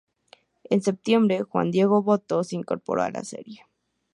[0.63, 3.67] En septiembre, Juan Diego Botto se incorporó a la serie.